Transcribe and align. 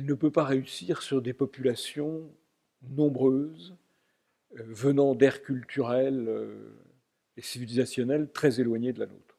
elle 0.00 0.06
ne 0.06 0.14
peut 0.14 0.30
pas 0.30 0.44
réussir 0.44 1.02
sur 1.02 1.20
des 1.20 1.34
populations 1.34 2.26
nombreuses, 2.82 3.76
euh, 4.58 4.62
venant 4.66 5.14
d'aires 5.14 5.42
culturelles 5.42 6.26
euh, 6.26 6.72
et 7.36 7.42
civilisationnelles 7.42 8.32
très 8.32 8.60
éloignées 8.60 8.94
de 8.94 9.00
la 9.00 9.06
nôtre. 9.06 9.36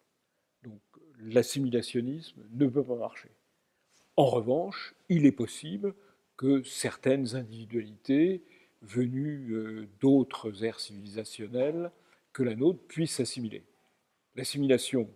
Donc 0.63 0.79
l'assimilationnisme 1.19 2.43
ne 2.51 2.68
peut 2.68 2.83
pas 2.83 2.95
marcher. 2.95 3.29
En 4.18 4.25
revanche, 4.25 4.93
il 5.09 5.25
est 5.25 5.32
possible 5.32 5.95
que 6.37 6.61
certaines 6.61 7.36
individualités 7.36 8.43
venues 8.83 9.54
euh, 9.54 9.87
d'autres 10.00 10.64
aires 10.64 10.79
civilisationnelles 10.79 11.91
que 12.33 12.43
la 12.43 12.54
nôtre 12.54 12.83
puissent 12.87 13.15
s'assimiler. 13.15 13.64
L'assimilation 14.36 15.09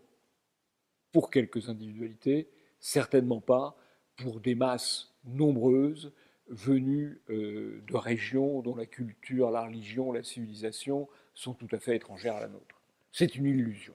pour 1.12 1.30
quelques 1.30 1.70
individualités, 1.70 2.50
certainement 2.80 3.42
pas 3.42 3.78
pour 4.18 4.40
des 4.40 4.56
masses 4.56 5.14
nombreuses 5.26 6.14
venues 6.48 7.22
euh, 7.30 7.82
de 7.88 7.96
régions 7.96 8.62
dont 8.62 8.76
la 8.76 8.86
culture, 8.86 9.52
la 9.52 9.64
religion, 9.64 10.12
la 10.12 10.24
civilisation 10.24 11.08
sont 11.34 11.54
tout 11.54 11.68
à 11.72 11.80
fait 11.80 11.96
étrangères 11.96 12.36
à 12.36 12.42
la 12.42 12.48
nôtre. 12.48 12.82
C'est 13.12 13.36
une 13.36 13.46
illusion. 13.46 13.94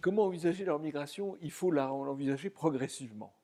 Comment 0.00 0.24
envisager 0.24 0.64
leur 0.64 0.78
migration? 0.78 1.36
Il 1.42 1.50
faut 1.50 1.70
l'envisager 1.70 2.50
progressivement. 2.50 3.34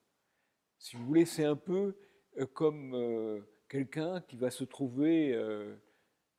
Si 0.78 0.96
vous 0.96 1.04
voulez, 1.04 1.24
c'est 1.24 1.44
un 1.44 1.56
peu 1.56 1.96
euh, 2.38 2.46
comme 2.46 2.94
euh, 2.94 3.40
quelqu'un 3.68 4.22
qui 4.28 4.36
va 4.36 4.50
se 4.50 4.64
trouver 4.64 5.34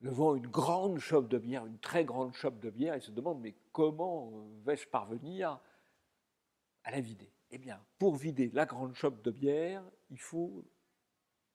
devant 0.05 0.35
une 0.35 0.45
grande 0.45 0.99
chope 0.99 1.27
de 1.27 1.39
bière, 1.39 1.65
une 1.65 1.79
très 1.79 2.05
grande 2.05 2.35
chope 2.35 2.59
de 2.59 2.69
bière, 2.69 2.95
il 2.95 3.01
se 3.01 3.09
demande 3.09 3.41
mais 3.41 3.55
comment 3.71 4.31
vais-je 4.63 4.87
parvenir 4.87 5.59
à 6.83 6.91
la 6.91 7.01
vider? 7.01 7.33
Eh 7.49 7.57
bien, 7.57 7.83
pour 7.97 8.15
vider 8.15 8.51
la 8.53 8.67
grande 8.67 8.93
chope 8.93 9.23
de 9.23 9.31
bière, 9.31 9.83
il 10.11 10.19
faut 10.19 10.63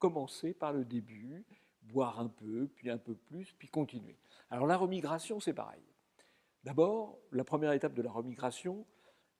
commencer 0.00 0.52
par 0.52 0.72
le 0.72 0.84
début, 0.84 1.44
boire 1.82 2.18
un 2.18 2.26
peu, 2.26 2.68
puis 2.74 2.90
un 2.90 2.98
peu 2.98 3.14
plus, 3.14 3.52
puis 3.52 3.68
continuer. 3.68 4.18
Alors 4.50 4.66
la 4.66 4.76
remigration, 4.76 5.38
c'est 5.38 5.54
pareil. 5.54 5.84
D'abord, 6.64 7.20
la 7.30 7.44
première 7.44 7.72
étape 7.72 7.94
de 7.94 8.02
la 8.02 8.10
remigration, 8.10 8.84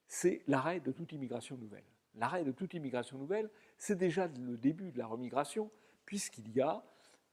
c'est 0.06 0.44
l'arrêt 0.46 0.78
de 0.78 0.92
toute 0.92 1.10
immigration 1.10 1.56
nouvelle. 1.56 1.84
L'arrêt 2.14 2.44
de 2.44 2.52
toute 2.52 2.74
immigration 2.74 3.18
nouvelle, 3.18 3.50
c'est 3.76 3.98
déjà 3.98 4.28
le 4.28 4.56
début 4.56 4.92
de 4.92 4.98
la 4.98 5.08
remigration, 5.08 5.68
puisqu'il 6.06 6.48
y 6.52 6.60
a 6.60 6.84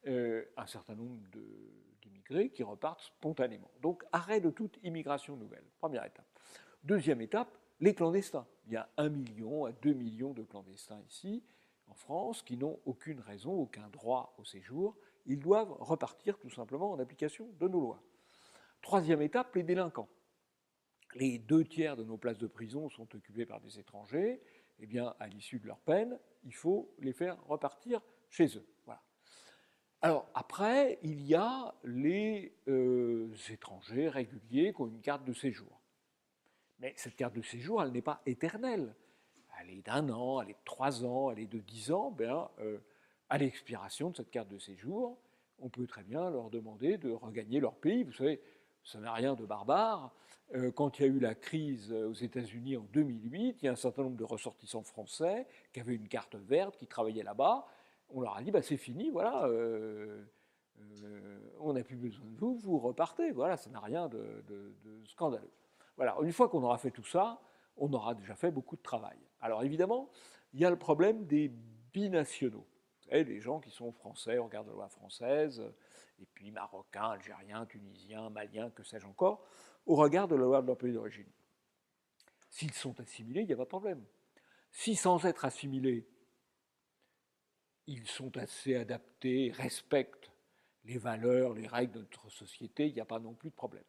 euh, 0.08 0.46
un 0.58 0.66
certain 0.66 0.96
nombre 0.96 1.20
d'immigrés 2.02 2.50
qui 2.50 2.64
repartent 2.64 3.02
spontanément. 3.02 3.72
Donc 3.82 4.04
arrêt 4.12 4.40
de 4.40 4.50
toute 4.50 4.80
immigration 4.84 5.36
nouvelle, 5.36 5.66
première 5.78 6.06
étape. 6.06 6.28
Deuxième 6.84 7.22
étape, 7.22 7.58
les 7.80 7.94
clandestins. 7.94 8.48
Il 8.66 8.74
y 8.74 8.78
a 8.78 8.90
un 8.98 9.10
million 9.10 9.66
à 9.66 9.72
deux 9.72 9.94
millions 9.94 10.34
de 10.34 10.44
clandestins 10.44 11.02
ici, 11.10 11.44
en 11.88 11.94
France, 11.94 12.42
qui 12.42 12.58
n'ont 12.58 12.80
aucune 12.86 13.20
raison, 13.20 13.52
aucun 13.52 13.88
droit 13.90 14.36
au 14.38 14.44
séjour. 14.44 14.98
Ils 15.26 15.40
doivent 15.40 15.76
repartir 15.80 16.38
tout 16.38 16.50
simplement 16.50 16.92
en 16.92 17.00
application 17.00 17.50
de 17.60 17.68
nos 17.68 17.82
lois. 17.82 18.02
Troisième 18.82 19.22
étape, 19.22 19.56
les 19.56 19.64
délinquants. 19.64 20.10
Les 21.16 21.40
deux 21.40 21.66
tiers 21.66 21.96
de 21.96 22.04
nos 22.04 22.18
places 22.18 22.38
de 22.38 22.48
prison 22.48 22.90
sont 22.90 23.08
occupées 23.16 23.46
par 23.46 23.60
des 23.60 23.80
étrangers. 23.80 24.42
Eh 24.80 24.86
bien, 24.86 25.16
à 25.20 25.28
l'issue 25.28 25.60
de 25.60 25.68
leur 25.68 25.80
peine, 25.80 26.20
il 26.44 26.54
faut 26.54 26.94
les 27.00 27.14
faire 27.14 27.42
repartir 27.48 28.02
chez 28.30 28.58
eux. 28.58 28.66
Alors 30.02 30.28
après, 30.36 31.00
il 31.02 31.26
y 31.26 31.34
a 31.34 31.74
les 31.84 32.54
euh, 32.68 33.34
étrangers 33.50 34.10
réguliers 34.10 34.74
qui 34.74 34.82
ont 34.82 34.88
une 34.88 35.02
carte 35.02 35.24
de 35.26 35.34
séjour. 35.34 35.82
Mais 36.80 36.94
cette 36.98 37.16
carte 37.16 37.34
de 37.34 37.42
séjour, 37.42 37.82
elle 37.82 37.92
n'est 37.92 38.04
pas 38.04 38.22
éternelle. 38.28 38.94
Elle 39.60 39.72
est 39.72 39.86
d'un 39.86 40.08
an, 40.10 40.42
elle 40.42 40.52
est 40.52 40.54
de 40.54 40.66
trois 40.66 41.04
ans, 41.04 41.32
elle 41.32 41.40
est 41.40 41.48
de 41.48 41.60
dix 41.60 41.92
ans. 41.92 42.12
Bien, 42.12 42.48
euh, 42.60 42.78
à 43.30 43.40
l'expiration 43.40 44.12
de 44.12 44.18
cette 44.18 44.30
carte 44.30 44.50
de 44.50 44.60
séjour, 44.60 45.18
on 45.60 45.70
peut 45.70 45.88
très 45.88 46.04
bien 46.04 46.30
leur 46.30 46.52
demander 46.52 46.98
de 46.98 47.12
regagner 47.12 47.60
leur 47.60 47.74
pays. 47.74 48.04
Vous 48.04 48.14
savez, 48.14 48.40
ça 48.84 49.00
n'a 49.00 49.12
rien 49.14 49.34
de 49.34 49.46
barbare. 49.46 50.14
Euh, 50.54 50.72
quand 50.72 51.00
il 51.00 51.02
y 51.02 51.06
a 51.06 51.08
eu 51.08 51.20
la 51.20 51.34
crise 51.34 51.92
aux 51.92 52.14
États-Unis 52.14 52.78
en 52.78 52.86
2008, 52.94 53.58
il 53.62 53.66
y 53.66 53.68
a 53.68 53.72
un 53.72 53.76
certain 53.76 54.04
nombre 54.04 54.16
de 54.16 54.24
ressortissants 54.24 54.84
français 54.84 55.48
qui 55.74 55.80
avaient 55.80 55.96
une 55.96 56.08
carte 56.08 56.36
verte, 56.36 56.78
qui 56.78 56.86
travaillaient 56.86 57.24
là-bas, 57.24 57.66
on 58.10 58.22
leur 58.22 58.38
a 58.38 58.42
dit 58.42 58.52
bah, 58.52 58.62
c'est 58.62 58.78
fini, 58.78 59.10
voilà, 59.10 59.46
euh, 59.46 60.24
euh, 60.80 61.40
on 61.60 61.74
n'a 61.74 61.84
plus 61.84 61.96
besoin 61.96 62.26
de 62.26 62.38
vous, 62.38 62.56
vous 62.56 62.80
repartez. 62.80 63.32
Voilà, 63.32 63.58
ça 63.58 63.70
n'a 63.70 63.80
rien 63.80 64.08
de, 64.08 64.44
scandaleux. 65.06 65.52
Voilà, 65.96 66.16
une 66.22 66.32
fois 66.32 66.50
qu'on 66.50 66.64
aura 66.64 66.78
fait 66.78 66.92
tout 66.92 67.06
ça, 67.06 67.42
on 67.78 67.92
aura 67.94 68.14
déjà 68.14 68.36
fait 68.36 68.52
beaucoup 68.52 68.76
de 68.76 68.82
travail. 68.82 69.18
Alors 69.42 69.64
évidemment, 69.64 70.10
il 70.54 70.60
y 70.60 70.66
a 70.66 70.70
le 70.70 70.78
problème 70.78 71.26
des 71.26 71.52
binationaux. 71.94 72.66
Vous 73.00 73.10
savez, 73.10 73.24
les 73.24 73.40
gens 73.40 73.60
qui 73.60 73.72
sont 73.72 73.92
français, 73.92 74.38
on 74.38 74.46
regarde 74.46 74.68
la 74.68 74.74
loi 74.74 74.90
française, 74.90 75.64
et 76.20 76.26
puis 76.34 76.52
marocains, 76.52 77.12
algériens, 77.12 77.66
tunisiens, 77.66 78.30
maliens, 78.30 78.70
que 78.70 78.84
sais-je 78.84 79.08
encore, 79.08 79.44
au 79.86 79.96
regard 79.96 80.28
de 80.28 80.36
la 80.36 80.44
loi 80.44 80.62
de 80.62 80.68
leur 80.68 80.78
pays 80.78 80.94
d'origine. 80.94 81.30
S'ils 82.50 82.74
sont 82.74 83.00
assimilés, 83.00 83.42
il 83.42 83.48
n'y 83.48 83.54
a 83.54 83.58
pas 83.58 83.64
de 83.64 83.70
problème. 83.70 84.04
Si 84.72 84.96
sans 84.96 85.26
être 85.26 85.46
assimilés, 85.46 86.08
ils 87.88 88.08
sont 88.08 88.36
assez 88.38 88.76
adaptés, 88.76 89.52
respectent 89.56 90.32
les 90.86 90.98
valeurs, 90.98 91.54
les 91.54 91.68
règles 91.68 91.94
de 91.94 92.00
notre 92.00 92.30
société, 92.30 92.88
il 92.88 92.94
n'y 92.94 93.02
a 93.02 93.06
pas 93.06 93.20
non 93.20 93.34
plus 93.34 93.50
de 93.50 93.56
problème. 93.56 93.84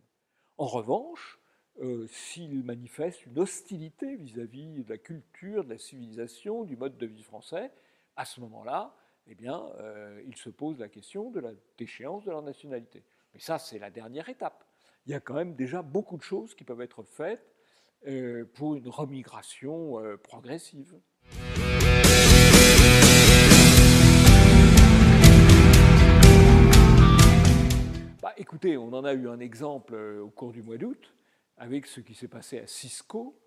En 0.56 0.66
revanche, 0.66 1.38
euh, 1.80 2.06
s'ils 2.08 2.64
manifestent 2.64 3.24
une 3.26 3.38
hostilité 3.38 4.16
vis-à-vis 4.16 4.82
de 4.82 4.90
la 4.90 4.98
culture, 4.98 5.64
de 5.64 5.70
la 5.70 5.78
civilisation, 5.78 6.64
du 6.64 6.76
mode 6.76 6.98
de 6.98 7.06
vie 7.06 7.22
français, 7.22 7.70
à 8.16 8.24
ce 8.24 8.40
moment-là, 8.40 8.96
eh 9.28 9.34
bien, 9.36 9.64
euh, 9.78 10.20
ils 10.26 10.36
se 10.36 10.50
posent 10.50 10.80
la 10.80 10.88
question 10.88 11.30
de 11.30 11.38
la 11.38 11.52
déchéance 11.76 12.24
de 12.24 12.30
leur 12.30 12.42
nationalité. 12.42 13.04
Mais 13.32 13.40
ça, 13.40 13.58
c'est 13.58 13.78
la 13.78 13.90
dernière 13.90 14.28
étape. 14.28 14.64
Il 15.06 15.12
y 15.12 15.14
a 15.14 15.20
quand 15.20 15.34
même 15.34 15.54
déjà 15.54 15.82
beaucoup 15.82 16.16
de 16.16 16.22
choses 16.22 16.54
qui 16.54 16.64
peuvent 16.64 16.80
être 16.80 17.04
faites 17.04 17.54
euh, 18.06 18.44
pour 18.54 18.74
une 18.74 18.88
remigration 18.88 20.02
progressive. 20.24 20.98
Écoutez, 28.58 28.76
on 28.76 28.92
en 28.92 29.04
a 29.04 29.12
eu 29.12 29.28
un 29.28 29.38
exemple 29.38 29.94
euh, 29.94 30.20
au 30.20 30.30
cours 30.30 30.50
du 30.50 30.64
mois 30.64 30.78
d'août 30.78 31.14
avec 31.58 31.86
ce 31.86 32.00
qui 32.00 32.12
s'est 32.12 32.26
passé 32.26 32.58
à 32.58 32.66
Cisco, 32.66 33.38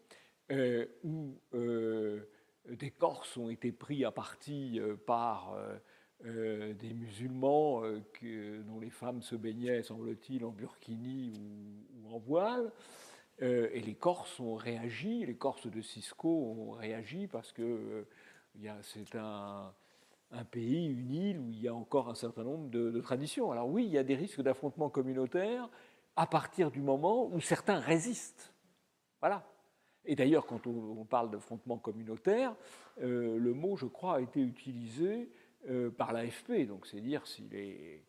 euh, 0.51 0.85
où 1.03 1.37
euh, 1.53 2.29
des 2.69 2.91
Corses 2.91 3.35
ont 3.35 3.49
été 3.49 3.73
pris 3.73 4.05
à 4.05 4.11
partie 4.11 4.79
par 5.05 5.53
des 6.23 6.93
musulmans 6.93 7.81
dont 7.81 8.79
les 8.79 8.89
femmes 8.89 9.21
se 9.21 9.35
baignaient, 9.35 9.83
semble-t-il, 9.83 10.45
en 10.45 10.51
burkini 10.51 11.33
ou, 12.05 12.15
en 12.15 12.19
voile. 12.19 12.71
et 13.41 13.81
les 13.81 13.95
Corses 13.95 14.39
ont 14.39 14.55
réagi, 14.55 15.25
les 15.25 15.35
Corses 15.35 15.67
de 15.67 15.81
Cisco 15.81 16.29
ont 16.29 16.71
réagi 16.71 17.27
parce 17.27 17.51
que 17.51 18.05
c'est 18.83 19.15
un, 19.15 19.73
un 20.31 20.43
pays, 20.43 20.87
une 20.87 21.11
île 21.11 21.39
où 21.39 21.51
il 21.51 21.61
y 21.61 21.67
a 21.67 21.73
encore 21.73 22.09
un 22.09 22.15
certain 22.15 22.43
nombre 22.43 22.69
de, 22.69 22.99
traditions. 23.01 23.51
Alors 23.51 23.67
oui, 23.67 23.85
il 23.85 23.91
y 23.91 23.97
a 23.97 24.03
des 24.03 24.15
risques 24.15 24.41
d'affrontement 24.41 24.89
communautaire 24.89 25.69
à 26.15 26.27
partir 26.27 26.71
du 26.71 26.81
moment 26.81 27.27
où 27.27 27.39
certains 27.39 27.79
résistent. 27.79 28.53
Voilà. 29.19 29.45
Et 30.05 30.15
d'ailleurs, 30.15 30.45
quand 30.45 30.65
on, 30.65 31.05
parle 31.05 31.29
d'affrontement 31.29 31.77
communautaire, 31.77 32.55
euh, 33.01 33.37
le 33.37 33.53
mot, 33.53 33.75
je 33.75 33.85
crois, 33.85 34.15
a 34.15 34.21
été 34.21 34.41
utilisé 34.41 35.29
euh, 35.69 35.91
par 35.91 36.11
l'AFP. 36.11 36.65
Donc 36.67 36.87
c'est 36.87 37.01
dire 37.01 37.27
s'il 37.27 37.53
est, 37.53 38.03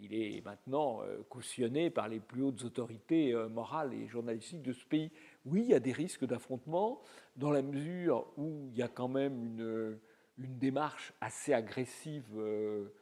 il 0.00 0.14
est 0.14 0.42
maintenant 0.44 1.02
euh, 1.02 1.18
cautionné 1.28 1.90
par 1.90 2.08
les 2.08 2.20
plus 2.20 2.42
hautes 2.42 2.64
autorités 2.64 3.34
morales 3.50 3.92
et 3.92 4.06
journalistiques 4.06 4.62
de 4.62 4.72
ce 4.72 4.84
pays. 4.86 5.10
Oui, 5.44 5.60
il 5.62 5.68
y 5.68 5.74
a 5.74 5.80
des 5.80 5.92
risques 5.92 6.24
d'affrontement 6.24 7.02
dans 7.36 7.50
la 7.50 7.62
mesure 7.62 8.26
où 8.38 8.68
il 8.70 8.78
y 8.78 8.82
a 8.82 8.88
quand 8.88 9.08
même 9.08 9.44
une 9.44 9.98
une 10.38 10.58
démarche 10.58 11.12
assez 11.20 11.52
agressive 11.52 12.26
euh, 12.36 12.92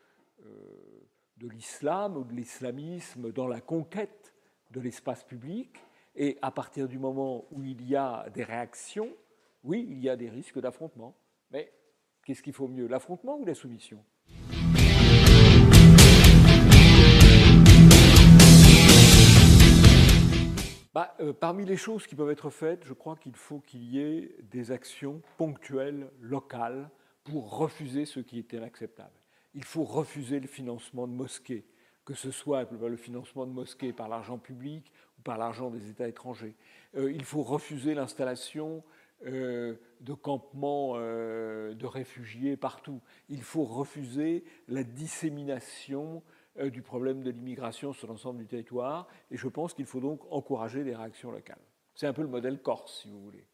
euh, 0.44 0.49
de 1.38 1.49
l'islam 1.49 2.17
ou 2.17 2.25
de 2.25 2.34
l'islamisme 2.34 3.32
dans 3.32 3.49
la 3.49 3.61
conquête 3.61 4.34
de 4.70 4.81
l'espace 4.81 5.25
public. 5.25 5.82
Et 6.14 6.38
à 6.43 6.50
partir 6.50 6.88
du 6.88 6.99
moment 6.99 7.46
où 7.50 7.62
il 7.62 7.88
y 7.88 7.96
a 7.96 8.29
des 8.31 8.44
réactions, 8.44 9.11
oui, 9.64 9.87
il 9.88 9.99
y 9.99 10.08
a 10.08 10.17
des 10.17 10.29
risques 10.29 10.61
d'affrontement. 10.61 11.17
Mais 11.50 11.73
qu'est-ce 12.25 12.43
qu'il 12.43 12.52
faut 12.52 12.69
mieux, 12.69 12.87
l'affrontement 12.87 13.38
ou 13.38 13.44
la 13.44 13.55
soumission? 13.55 14.05
Bah, 20.94 21.14
euh, 21.20 21.32
Parmi 21.32 21.64
les 21.64 21.78
choses 21.78 22.06
qui 22.06 22.14
peuvent 22.14 22.31
être 22.31 22.50
faites, 22.50 22.85
je 22.85 22.93
crois 22.93 23.17
qu'il 23.17 23.35
faut 23.35 23.61
qu'il 23.61 23.85
y 23.85 23.99
ait 23.99 24.37
des 24.50 24.70
actions 24.73 25.23
ponctuelles, 25.38 26.11
locales, 26.20 26.90
pour 27.24 27.56
refuser 27.56 28.04
ce 28.04 28.20
qui 28.20 28.38
est 28.38 28.52
inacceptable. 28.52 29.19
Il 29.54 29.64
faut 29.64 29.84
refuser 29.84 30.40
le 30.40 30.46
financement 30.46 31.06
de 31.06 31.12
mosquées, 31.12 31.64
que 32.04 32.14
ce 32.14 32.30
soit 32.30 32.69
le 32.70 32.96
financement 32.96 33.46
de 33.46 33.52
mosquées 33.52 33.92
par 33.92 34.08
l'argent 34.08 34.38
public 34.38 34.90
ou 35.19 35.22
par 35.22 35.38
l'argent 35.38 35.70
des 35.70 35.90
États 35.90 36.08
étrangers. 36.08 36.54
Euh, 36.96 37.12
il 37.12 37.24
faut 37.24 37.42
refuser 37.42 37.94
l'installation 37.94 38.82
de 39.24 40.14
campements 40.20 40.96
de 40.96 41.86
réfugiés 41.86 42.56
partout. 42.56 43.00
Il 43.28 43.42
faut 43.42 43.62
refuser 43.62 44.42
la 44.66 44.82
dissémination 44.82 46.25
du 46.60 46.82
problème 46.82 47.22
de 47.22 47.30
l'immigration 47.30 47.92
sur 47.92 48.08
l'ensemble 48.08 48.40
du 48.40 48.46
territoire. 48.48 49.06
Et 49.30 49.36
je 49.36 49.46
pense 49.46 49.75
qu'il 49.75 49.86
faut 49.86 50.00
donc 50.00 50.20
encourager 50.32 50.82
les 50.82 50.96
réactions 50.96 51.30
locales. 51.30 51.62
C'est 51.94 52.06
un 52.06 52.12
peu 52.12 52.22
le 52.22 52.28
modèle 52.28 52.60
corse, 52.60 53.02
si 53.02 53.08
vous 53.08 53.20
voulez. 53.20 53.44